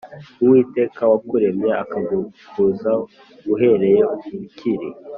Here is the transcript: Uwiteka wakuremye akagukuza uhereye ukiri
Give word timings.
Uwiteka 0.41 1.01
wakuremye 1.11 1.69
akagukuza 1.83 2.91
uhereye 3.53 4.01
ukiri 4.15 4.87